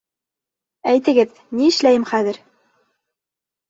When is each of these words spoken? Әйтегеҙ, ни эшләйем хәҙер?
Әйтегеҙ, 0.93 1.37
ни 1.59 1.71
эшләйем 1.75 2.11
хәҙер? 2.17 2.45